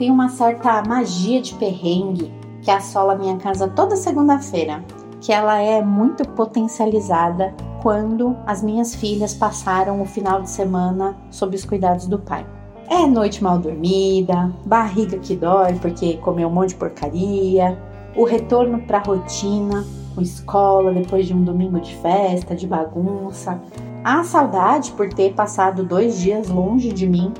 [0.00, 4.82] Tem uma certa magia de perrengue que assola minha casa toda segunda-feira,
[5.20, 11.54] que ela é muito potencializada quando as minhas filhas passaram o final de semana sob
[11.54, 12.46] os cuidados do pai.
[12.88, 17.78] É noite mal dormida, barriga que dói porque comeu um monte de porcaria,
[18.16, 23.60] o retorno para a rotina com escola depois de um domingo de festa, de bagunça,
[24.02, 27.34] a saudade por ter passado dois dias longe de mim.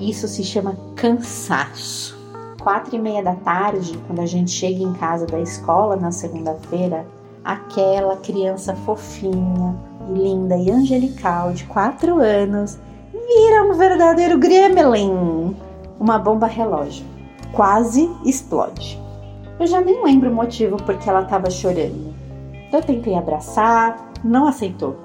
[0.00, 2.18] Isso se chama cansaço.
[2.62, 7.06] Quatro e meia da tarde, quando a gente chega em casa da escola na segunda-feira,
[7.44, 9.76] aquela criança fofinha,
[10.10, 12.78] linda e angelical de quatro anos
[13.12, 15.56] vira um verdadeiro gremlin,
[16.00, 17.04] uma bomba relógio.
[17.52, 19.00] Quase explode.
[19.58, 22.12] Eu já nem lembro o motivo porque ela estava chorando.
[22.72, 24.96] Eu tentei abraçar, não aceitou.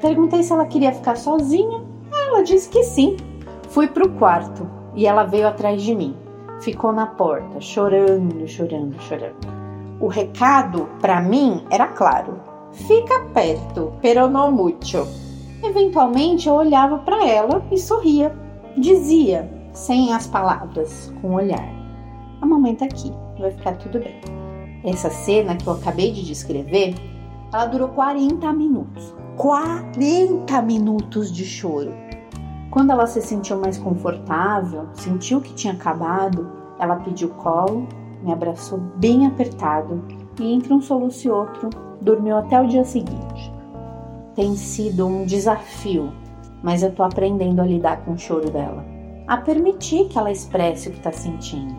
[0.00, 1.82] Perguntei se ela queria ficar sozinha.
[2.10, 3.16] Ela disse que sim.
[3.68, 6.16] Fui pro quarto e ela veio atrás de mim.
[6.60, 9.46] Ficou na porta, chorando, chorando, chorando.
[10.00, 12.40] O recado para mim era claro:
[12.72, 15.06] fica perto, pero no mucho.
[15.62, 18.34] Eventualmente eu olhava para ela e sorria.
[18.76, 21.68] Dizia, sem as palavras, com o olhar:
[22.40, 24.18] A mamãe tá aqui, vai ficar tudo bem.
[24.82, 26.94] Essa cena que eu acabei de descrever,
[27.52, 29.14] ela durou 40 minutos.
[29.36, 32.07] 40 minutos de choro.
[32.70, 37.86] Quando ela se sentiu mais confortável, sentiu que tinha acabado, ela pediu colo,
[38.22, 40.04] me abraçou bem apertado
[40.40, 43.58] e entre um soluço e outro dormiu até o dia seguinte
[44.38, 46.12] tem sido um desafio,
[46.62, 48.84] mas eu tô aprendendo a lidar com o choro dela,
[49.26, 51.74] a permitir que ela expresse o que tá sentindo.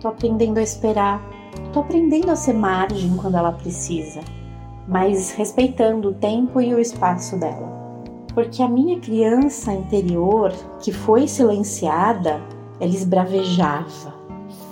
[0.00, 1.20] Tô aprendendo a esperar,
[1.70, 4.20] tô aprendendo a ser margem quando ela precisa,
[4.88, 7.77] mas respeitando o tempo e o espaço dela.
[8.34, 12.40] Porque a minha criança interior, que foi silenciada,
[12.80, 14.14] ela esbravejava.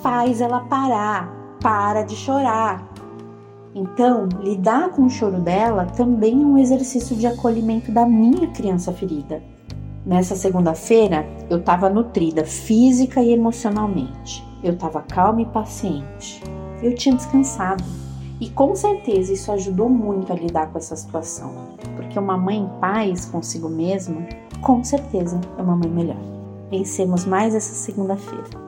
[0.01, 2.87] Faz ela parar, para de chorar,
[3.79, 8.91] então, lidar com o choro dela também é um exercício de acolhimento da minha criança
[8.91, 9.43] ferida.
[10.03, 14.43] Nessa segunda-feira, eu estava nutrida física e emocionalmente.
[14.63, 16.41] Eu estava calma e paciente.
[16.81, 17.83] Eu tinha descansado.
[18.41, 21.53] E com certeza isso ajudou muito a lidar com essa situação.
[22.17, 24.27] Porque uma mãe em paz consigo mesma,
[24.61, 26.17] com certeza é uma mãe melhor.
[26.71, 28.66] Vencemos mais essa segunda-feira.